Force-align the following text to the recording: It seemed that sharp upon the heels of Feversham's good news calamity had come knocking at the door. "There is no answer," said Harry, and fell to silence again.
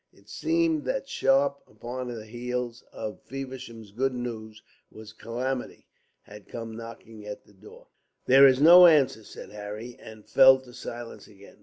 It 0.11 0.29
seemed 0.29 0.83
that 0.85 1.07
sharp 1.07 1.61
upon 1.67 2.07
the 2.07 2.25
heels 2.25 2.83
of 2.91 3.21
Feversham's 3.21 3.91
good 3.91 4.15
news 4.15 4.63
calamity 5.19 5.85
had 6.23 6.47
come 6.47 6.75
knocking 6.75 7.27
at 7.27 7.45
the 7.45 7.53
door. 7.53 7.85
"There 8.25 8.47
is 8.47 8.59
no 8.59 8.87
answer," 8.87 9.23
said 9.23 9.51
Harry, 9.51 9.95
and 9.99 10.25
fell 10.27 10.57
to 10.61 10.73
silence 10.73 11.27
again. 11.27 11.57